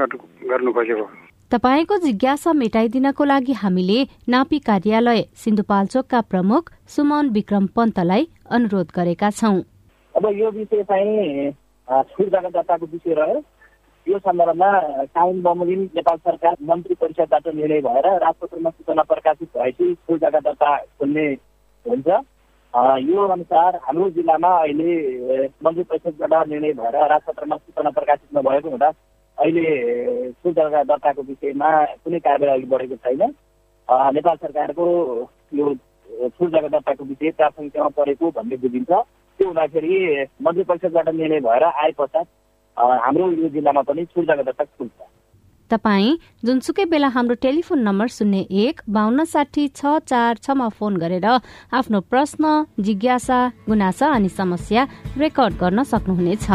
[0.49, 1.05] गर्नु खोजेको
[1.51, 3.97] तपाईँको जिज्ञासा मेटाइदिनको लागि हामीले
[4.29, 9.59] नापी कार्यालय सिन्धुपाल्चोकका प्रमुख सुमन विक्रम पन्तलाई अनुरोध गरेका छौँ।
[10.15, 11.51] अब यो विषय चाहिँ
[12.07, 13.43] छुट जग्गा विषय रह्यो।
[14.07, 14.71] यो सन्दर्भमा
[15.11, 20.75] काउन बमोजिम नेपाल सरकार मन्त्री परिषदबाट निर्णय भएर राजपत्रमा सूचना प्रकाशित भएपछि ठुल जग्गा दर्ता
[20.77, 21.27] खोल्ने
[21.85, 22.07] हुन्छ।
[22.75, 28.87] यो अनुसार हाम्रो जिल्लामा अहिले मन्त्री परिषदबाट निर्णय भएर राजपत्रमा सूचना प्रकाशित नभएको हुँदा
[29.37, 33.21] अहिले ठुल जग्गा दर्ताको विषयमा कुनै कारवाही अघि बढेको छैन
[34.11, 34.87] नेपाल सरकारको
[35.53, 35.73] यो
[36.29, 39.99] ठुल जग्गा दर्ताको विषय प्राथमिकतामा परेको भन्ने बुझिन्छ त्यो हुँदाखेरि
[40.41, 42.27] मन्त्री परिषदबाट निर्णय भएर आए पश्चात
[42.77, 45.14] हाम्रो यो जिल्लामा पनि छुट जग्गा खुल्छ
[45.71, 51.25] तपाईँ जुनसुकै बेला हाम्रो टेलिफोन नम्बर शून्य एक बाहन्न साठी छ चार छमा फोन गरेर
[51.25, 54.85] आफ्नो प्रश्न जिज्ञासा गुनासा अनि समस्या
[55.17, 56.45] रेकर्ड गर्न सक्नुहुनेछ।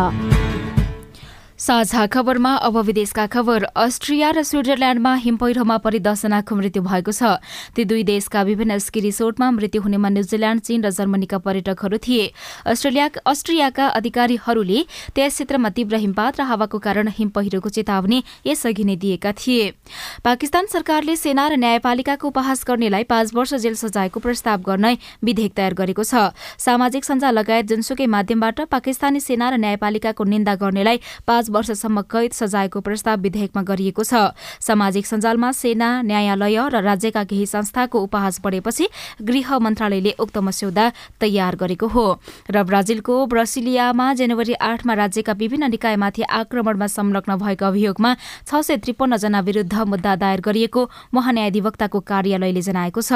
[1.60, 7.36] साझा खबरमा अब विदेशका खबर। अस्ट्रिया र स्विजरल्याण्डमा हिमपैह्रोमा परि दसजनाको मृत्यु भएको छ।
[7.76, 12.32] ती दुई देशका विभिन्न स्की रिसोर्टमा मृत्यु हुनेमा न्यूजील्याण्ड चीन र जर्मनीका पर्यटकहरू थिए।
[12.64, 14.80] अस्ट्रेलिया अस्ट्रियाका अधिकारीहरूले
[15.12, 19.76] त्यस क्षेत्रमा तीव्र हिमपात र हावाको कारण हिमपहिरोको चेतावनी यसअघि नै दिएका थिए।
[20.24, 25.76] पाकिस्तान सरकारले सेना र न्यायपालिकाको उपहास गर्नेलाई पाँच वर्ष जेल सजायको प्रस्ताव गर्न विधेयक तयार
[25.76, 32.02] गरेको छ। सामाजिक सञ्जाल लगायत जुनसुकै माध्यमबाट पाकिस्तानी सेना र न्यायपालिकाको निन्दा गर्नेलाई पाँच वर्षसम्म
[32.06, 38.40] कैद सजायको प्रस्ताव विधेयकमा गरिएको छ। सामाजिक सञ्जालमा सेना न्यायालय र राज्यका केही संस्थाको उपहास
[38.44, 38.86] बढेपछि
[39.22, 40.86] गृह मन्त्रालयले उक्त मस्यौदा
[41.20, 42.06] तयार गरेको हो।
[42.50, 48.14] र ब्राजिलको ब्रसिलियामा जनवरी आठमा राज्यका विभिन्न निकायमाथि आक्रमणमा संलग्न भएको अभियोगमा
[48.46, 53.12] छ सय त्रिपन्न जना विरूद्ध मुद्दा दायर गरिएको महान्यायाधिवक्ताको कार्यालयले जनाएको छ।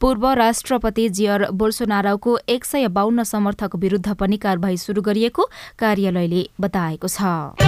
[0.00, 7.08] पूर्व राष्ट्रपति जियर बोल्सोनारोको एक सय बाहन्न समर्थक विरूद्ध पनि कार्यवाही शुरू गरिएको कार्यालयले बताएको
[7.08, 7.67] छ।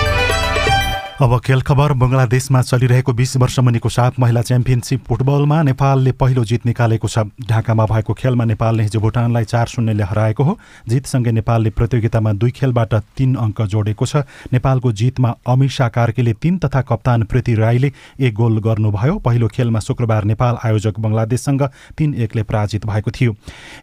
[1.21, 6.65] अब खेल खबर बङ्गलादेशमा चलिरहेको बीस वर्ष मुनिको साफ महिला च्याम्पियनसिप फुटबलमा नेपालले पहिलो जित
[6.65, 10.57] निकालेको छ। ढाकामा भएको खेलमा नेपालले हिजो भुटानलाई चार शून्यले हराएको हो।
[10.89, 16.81] जितसँगै नेपालले प्रतियोगितामा दुई खेलबाट तीन अङ्क जोडेको छ। नेपालको जितमा अमिषा कार्कीले तीन तथा
[16.89, 21.61] कप्तान प्रीति राईले एक गोल गर्नुभयो। पहिलो खेलमा शुक्रबार नेपाल आयोजक बङ्गलादेशसँग
[22.01, 23.35] तीन एकले पराजित भएको थियो।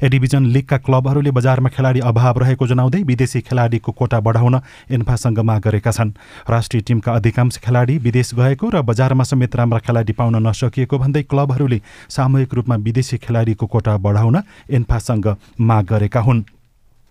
[0.02, 5.62] ए डिभिजन लिगका क्लबहरूले बजारमा खेलाडी अभाव रहेको जनाउँदै विदेशी खेलाडीको कोटा बढाउन एन्फासँग माग
[5.62, 6.12] गरेका छन्।
[6.50, 11.80] राष्ट्रिय टिमका अधिकांश खेलाडी विदेश गएको र बजारमा समेत राम्रा खेलाडी पाउन नसकिएको भन्दै क्लबहरूले
[12.08, 14.36] सामूहिक रूपमा विदेशी खेलाडीको कोटा बढाउन
[14.72, 15.26] एन्फासँग
[15.60, 16.42] माग गरेका हुन्।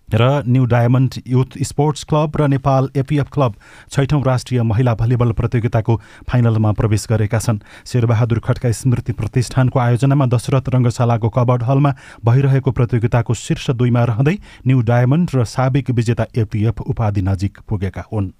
[0.08, 3.54] र New Diamond Youth Sports Club र नेपाल एपिएफ क्लब
[3.92, 10.74] छैठौँ राष्ट्रिय महिला भलिबल प्रतियोगिताको फाइनलमा प्रवेश गरेका छन्। शेरबहादुर खड्का स्मृति प्रतिष्ठानको आयोजनामा दशरथ
[10.74, 11.92] रङ्गशालाको कबर्ड हलमा
[12.24, 18.32] भइरहेको प्रतियोगिताको शीर्ष दुईमा रहँदै न्यू डायमन्ड र साबिक विजेता एपिएफ उपाधि नजिक पुगेका हुन्।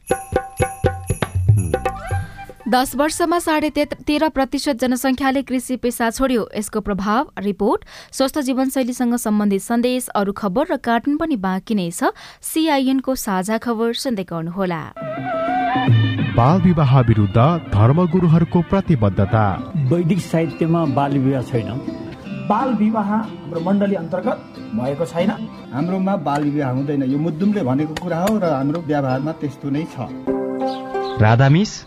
[2.69, 9.63] दस वर्षमा साढे तेह्र प्रतिशत जनसङ्ख्याले कृषि पेसा छोड्यो। यसको प्रभाव रिपोर्ट स्वस्थ जीवनशैलीसँग सम्बन्धित
[9.63, 12.13] सन्देश अरू खबर र कार्टुन पनि बाँकी नै छ।
[12.45, 14.83] सिआइएनको साझा खबर सुन्दै गर्नुहोला।
[16.37, 17.39] बाल विवाह विरुद्ध
[17.73, 19.45] धर्मगुरुहरूको प्रतिबद्धता।
[19.89, 21.69] वैदिक साहित्यमा बाल विवाह छैन।
[22.49, 24.39] बाल विवाह हाम्रो मण्डली अन्तर्गत
[24.77, 25.31] भएको छैन।
[25.73, 29.97] हाम्रोमा बाल विवाह हुँदैन। यो मुद्दुमले भनेको कुरा हो र हाम्रो व्यवहारमा त्यस्तो नै छ।
[31.19, 31.87] Radamis?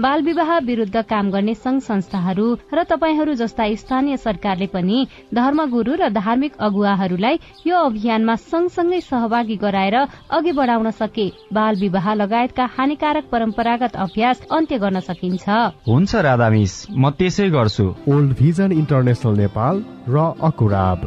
[0.00, 6.08] बाल विवाह विरूद्ध काम गर्ने संघ संस्थाहरू र तपाईँहरू जस्ता स्थानीय सरकारले पनि धर्मगुरू र
[6.10, 9.96] धार्मिक अगुवाहरूलाई यो अभियानमा सँगसँगै सहभागी गराएर
[10.30, 15.48] अघि बढाउन सके। बाल विवाह लगायतका हानिकारक परम्परागत अभ्यास अन्त्य गर्न सकिन्छ।
[15.88, 21.00] हुन्छ राधा मिस म त्यसै गर्छु। ओल्ड भिजन इन्टरनेसनल नेपाल र अकुराब।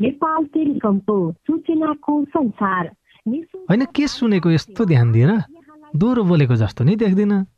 [0.00, 2.90] नेपाल टेलिकमको सूचनाको संसार।
[3.68, 5.30] होइन के सुनेको यस्तो ध्यान दिएर
[5.96, 7.32] दोहोरो बोलेको जस्तो नै देख्दिन।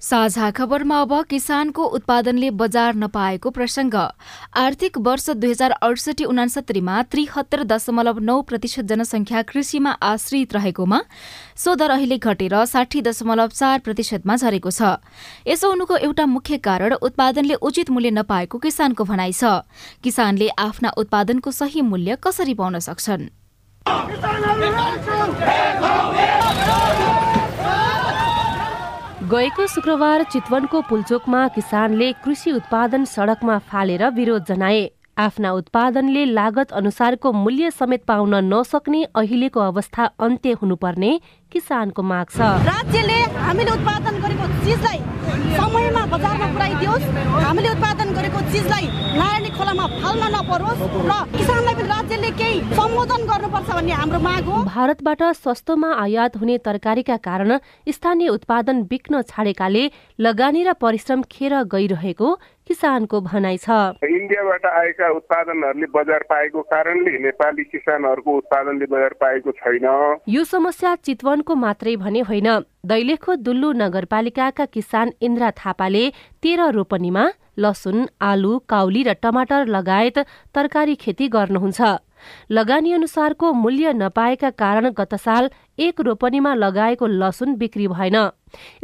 [0.00, 3.94] साझा खबरमा अब किसानको उत्पादनले बजार नपाएको प्रसङ्ग।
[4.56, 11.00] आर्थिक वर्ष दुई हजार अडसठी उनासत्तरीमा त्रिहत्तर दशमलव नौ प्रतिशत जनसङ्ख्या कृषिमा आश्रित रहेकोमा
[11.54, 14.96] सो दर अहिले घटेर साठी दशमलव चार प्रतिशतमा झरेको छ।
[15.46, 19.68] यसो हुनुको एउटा मुख्य कारण उत्पादनले उचित मूल्य नपाएको किसानको भनाइ छ।
[20.00, 23.28] किसानले आफ्ना उत्पादनको सही मूल्य कसरी पाउन सक्छन्?
[29.30, 34.80] गएको शुक्रबार चितवनको पुल्चोकमा किसानले कृषि उत्पादन सड़कमा फालेर विरोध जनाए।
[35.18, 41.10] आफ्ना उत्पादनले लागत अनुसारको मूल्य समेत पाउन नसक्ने अहिलेको अवस्था अन्त्य हुनुपर्ने
[41.52, 44.98] किसानको माग छ। राज्यले हामीले उत्पादन गरेको चिजलाई
[45.58, 47.06] समयमा बजारमा पुऱ्याइदियोस्।
[47.44, 53.68] हामीले उत्पादन गरेको चिजलाई नारायणी खोलामा फाल्न नपरोस् र किसानलाई पनि राज्यले केही सम्बोधन गर्नुपर्छ
[53.70, 57.50] भन्ने हाम्रो माग हो। भारतबाट सस्तोमा आयात हुने तरकारीका कारण
[57.88, 59.84] स्थानीय उत्पादन बिक्न छाडेकाले
[60.18, 62.28] लगानी र परिश्रम खेर गइरहेको
[62.68, 69.86] किसानको भनाइ छ। इन्डियाबाट आएका उत्पादनहरूले बजार पाएको कारणले नेपाली किसानहरूको उत्पादनले बजार पाएको छैन।
[70.28, 72.48] यो समस्या चितवनको मात्रै भने होइन।
[72.86, 76.04] दैलेखो दुल्लु नगरपालिकाका किसान इन्द्रा थापाले
[76.42, 77.24] तेह्र रोपनीमा
[77.60, 80.18] लसुन आलु काउली र टमाटर लगायत
[80.54, 81.80] तरकारी खेती गर्नुहुन्छ।
[82.50, 88.18] लगानी अनुसारको मूल्य नपाएका कारण गत साल एक रोपनीमा लगाएको लसुन बिक्री भएन।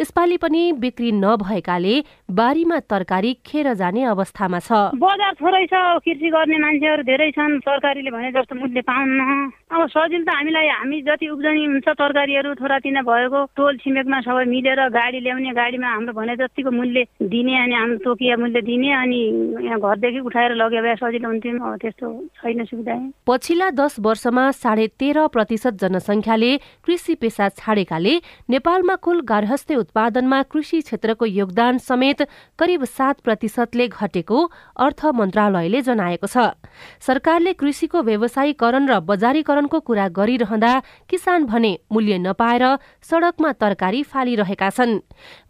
[0.01, 1.95] यसपालि पनि बिक्री नभएकाले
[2.31, 5.75] बारीमा तरकारी खेर जाने अवस्थामा छ। बजार थोरै छ
[6.07, 9.21] कृषि गर्ने मान्छेहरू धेरै छन् तरकारीले भने जस्तो मूल्य पाउन्न
[9.67, 14.45] अब सजिलो त हामीलाई हामी जति उब्जनी हुन्छ तरकारीहरू थोरा तिना भएको टोल छिमेकमा सबै
[14.47, 19.21] मिलेर गाडी ल्याउने गाडीमा हाम्रो भने जतिको मूल्य दिने अनि हाम्रो तोकिया मूल्य दिने अनि
[19.67, 22.07] यहाँ घरदेखि उठाएर लगे भए सजिलो हुन्थ्यो अब त्यस्तो
[22.39, 22.95] छैन सुविधा।
[23.27, 26.55] पछिल्ला दस वर्षमा साढे तेह्र प्रतिशत जनसङ्ख्याले
[26.87, 28.15] कृषि पेसा छाडेकाले
[28.51, 32.23] नेपालमा कुल गार्हस्थ्य उत्पादनमा कृषि क्षेत्रको योगदान समेत
[32.59, 34.45] करिब सात प्रतिशतले घटेको
[34.77, 36.55] अर्थ मन्त्रालयले जनाएको छ।
[37.01, 40.73] सरकारले कृषिको व्यवसायीकरण र बजारीकरणको कुरा गरिरहँदा
[41.11, 42.65] किसान भने मूल्य नपाएर
[43.03, 44.99] सड़कमा तरकारी फालिरहेका छन्।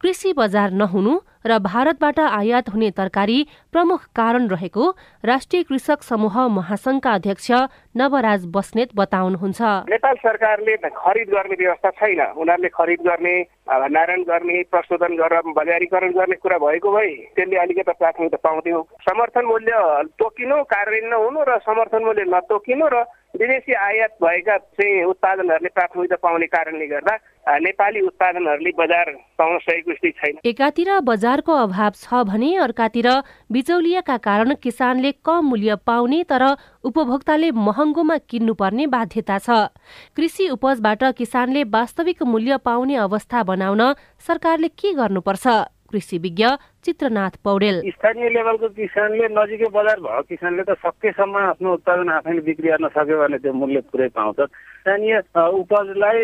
[0.01, 3.39] कृषि बजार नहुनु र भारतबाट आयात हुने तरकारी
[3.73, 4.85] प्रमुख कारण रहेको
[5.25, 7.51] राष्ट्रिय कृषक समूह महासंघका अध्यक्ष
[7.97, 13.35] नवराज बस्नेत बताउनुहुन्छ। नेपाल सरकारले खरिद गर्ने व्यवस्था छैन। उनीहरूले खरिद गर्ने
[13.67, 19.73] भण्डारण गर्ने प्रशोधन गरेर बजारीकरण गर्ने कुरा भएको भए त्यसले अलिकति प्राथमिकता पाउँथ्यो। समर्थन मूल्य
[20.19, 23.03] तोकिनु कार्यान्वयन नहुनु र समर्थन मूल्य नतोकिनु र
[23.37, 27.15] विदेशी आयात भएका चाहिँ उत्पादनहरूले प्राथमिकता पाउने कारणले गर्दा
[27.61, 33.09] नेपाली उत्पादनहरूले बजार पाउन सकेको स्थिति छैन। एकातिर बजारको अभाव छ भने अर्कातिर
[33.53, 36.45] बिचौलियाका कारण किसानले कम मूल्य पाउने तर
[36.85, 39.69] उपभोक्ताले महँगोमा किन्नुपर्ने बाध्यता छ।
[40.17, 43.93] कृषि उपजबाट किसानले वास्तविक मूल्य पाउने अवस्था बनाउन
[44.27, 45.47] सरकारले के गर्नुपर्छ?
[45.91, 46.47] कृषि विज्ञ
[46.85, 52.69] चित्रनाथ पौडेल। स्थानीय लेभलको किसानले नजिकै बजार भएको किसानले त सकेसम्म आफ्नो उत्पादन आफैले बिक्री
[52.69, 54.39] गर्न सक्यो भने त्यो मूल्य पुरै पाउँछ।
[54.87, 56.21] स्थानीय उपजलाई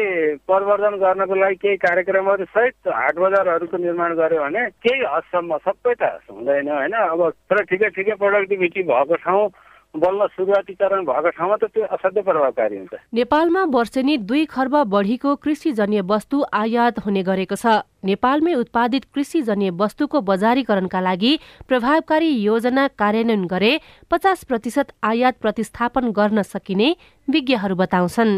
[0.47, 6.03] प्रवर्धन गर्नको लागि केही कार्यक्रमहरू सहित हाट बजारहरूको निर्माण गर्यो भने केही हदसम्म सबै त
[6.31, 6.95] हुँदैन होइन?
[6.95, 7.21] अब
[7.51, 9.49] तर ठिकै ठिकै प्रोडक्टिभिटी भएको ठाउँ
[9.95, 15.35] बल्ल सुरुवाती चरण भएको ठाउँमा त त्यो असाध्यै प्रभावकारी हुन्छ। नेपालमा वर्षेनी दुई खर्ब बढीको
[15.37, 21.33] कृषिजन्य वस्तु आयात हुने गरेको छ। नेपालमै उत्पादित कृषिजन्य वस्तुको बजारीकरणका लागि
[21.69, 23.73] प्रभावकारी योजना कार्यान्वयन गरे
[24.09, 26.89] पचास प्रतिशत आयात प्रतिस्थापन गर्न सकिने
[27.29, 28.33] विज्ञहरू बताउँछन्।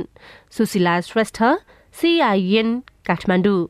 [0.50, 1.38] सुशीला श्रेष्ठ
[1.94, 3.60] सिआइएन काठमाडौँ।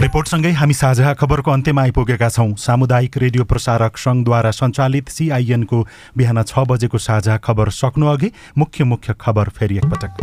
[0.00, 5.78] रिपोर्टसँगै हामी साझा खबरको अन्त्यमा आइपुगेका छौँ। सामुदायिक रेडियो प्रसारक सङ्घद्वारा सञ्चालित सिआइएनको
[6.14, 10.14] बिहान छ बजेको साझा खबर सक्नु अघि मुख्य मुख्य खबर फेरि एकपटक।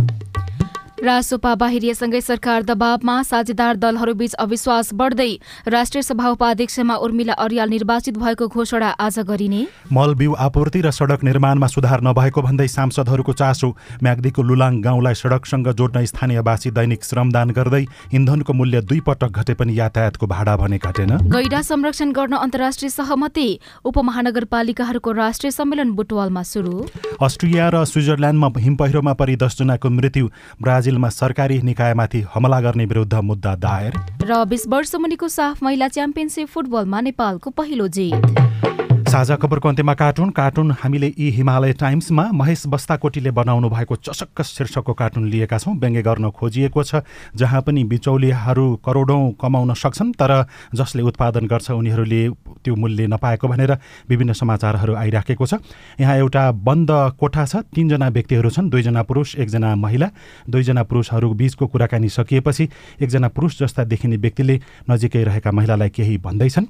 [0.96, 5.32] रासोपा बाहिरिएसँगै सरकार दबावमा साझेदार दलहरूबीच अविश्वास बढ्दै
[5.68, 11.24] राष्ट्रिय सभा उपाध्यक्षमा उर्मिला अर्याल निर्वाचित भएको घोषणा आज गरिने। मल बिउ आपूर्ति र सडक
[11.24, 13.70] निर्माणमा सुधार नभएको भन्दै सांसदहरूको चासो
[14.04, 17.84] म्याग्दीको लुलाङ गाउँलाई सडकसँग जोड्न स्थानीयवासी दैनिक श्रमदान गर्दै
[18.16, 23.48] इन्धनको मूल्य दुई पटक घटे पनि यातायातको भाडा भने घटेन गैडा संरक्षण गर्न अन्तर्राष्ट्रिय सहमति
[23.84, 26.88] उपमहानगरपालिकाहरूको राष्ट्रिय सम्मेलन बुटवालमा सुरु।
[27.20, 30.30] अस्ट्रेलिया र स्विजरल्याण्डमा हिमपहिरोमा परि दसजनाको मृत्यु
[30.62, 35.88] ब्राजिल ब्राजिलमा सरकारी निकायमाथि हमला गर्ने विरुद्ध मुद्दा दायर। र बिस वर्ष मुनिको साफ महिला
[35.88, 38.85] च्याम्पियनसिप फुटबलमा नेपालको पहिलो जित।
[39.16, 44.94] साझा खबरको अन्त्यमा कार्टुन कार्टुन हामीले यी हिमालय टाइम्समा महेश बस्ताकोटीले बनाउनु भएको चसक्क शीर्षकको
[44.94, 47.00] कार्टुन लिएका छौँ। व्यङ्ग्य गर्न खोजिएको छ
[47.32, 50.32] जहाँ पनि बिचौलियाहरू करोडौँ कमाउन सक्छन् तर
[50.76, 52.22] जसले उत्पादन गर्छ उनीहरूले
[52.60, 53.72] त्यो मूल्य नपाएको भनेर
[54.10, 55.64] विभिन्न समाचारहरू आइराखेको छ।
[55.96, 60.10] यहाँ एउटा बन्द कोठा छ तिनजना व्यक्तिहरू छन् दुईजना पुरुष एकजना महिला।
[60.44, 62.68] दुईजना पुरुषहरू बिचको कुराकानी सकिएपछि
[63.00, 64.60] एकजना पुरुष जस्ता देखिने व्यक्तिले
[64.92, 66.68] नजिकै रहेका महिलालाई केही भन्दैछन्।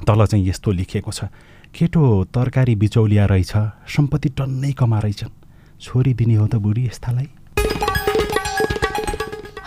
[0.00, 1.24] तल चाहिँ यस्तो लेखिएको छ।
[1.74, 2.02] केटो
[2.34, 3.52] तरकारी बिचौलिया रहेछ
[3.88, 5.34] सम्पत्ति टन्नै कमा रहेछन्
[5.80, 7.28] छोरी दिने हो त बुढी यस्तालाई।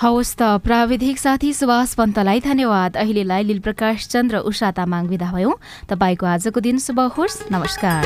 [0.01, 5.55] हवस् त प्राविधिक साथी सुभाष पन्तलाई धन्यवाद। अहिलेलाई लीलप्रकाश चन्द्र उषा तामाङ विदा भयौँ।
[5.89, 8.03] तपाईँको आजको दिन शुभ होस्। नमस्कार।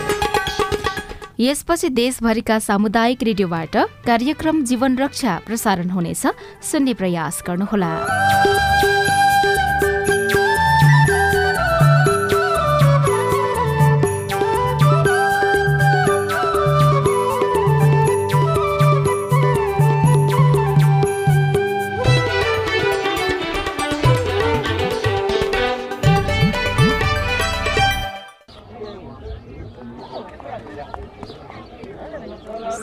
[1.39, 6.23] यसपछि देशभरिका सामुदायिक रेडियोबाट कार्यक्रम जीवन रक्षा प्रसारण हुनेछ।
[6.62, 7.91] सुन्ने प्रयास गर्नुहोला।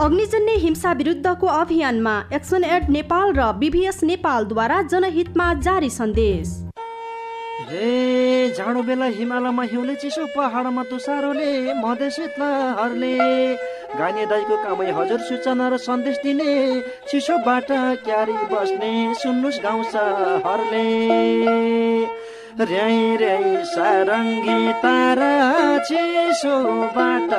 [0.00, 6.52] अग्निजन्य हिंसा विरुद्धको अभियानमा एक्सन एड नेपाल र बिभिएस नेपालद्वारा जनहितमा जारी सन्देश।
[7.70, 7.88] रे
[8.56, 13.12] जाडो बेला हिमालयमा हिउँले चिसो पहाडमा तुसारोले मधेस शीतलहरले
[13.98, 16.54] गाने दाईको कामै हजुर सूचना र सन्देश दिने
[17.10, 17.68] चिसोबाट
[18.06, 19.82] क्यारी बस्ने सुन्नुहोस् गाउँ
[22.60, 25.34] र्याई र्याई सारङ्गी तारा
[25.88, 27.30] चिसोबाट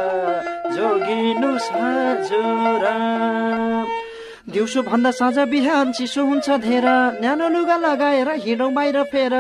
[0.76, 2.86] जोगिनुहोस् हजुर।
[4.47, 6.85] दिउँसो भन्दा साँझ बिहान चिसो हुन्छ धेर।
[7.21, 9.33] न्यानो लुगा लगाएर हिँडौँ बाहिर फेर।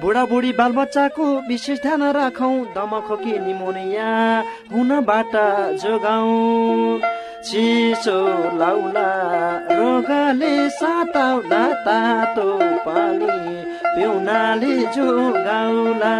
[0.00, 4.10] बुढाबुढी बालबच्चाको विशेष ध्यान राखौँ। दमखोकी निमोनिया
[4.72, 5.32] हुनबाट
[5.82, 7.00] जोगाउँ।
[7.42, 8.18] चिसो
[8.58, 9.08] लाउला
[9.72, 12.48] रोगले साताउला तातो
[12.86, 13.36] पानी
[13.92, 16.14] पिउनाले जोगाउला।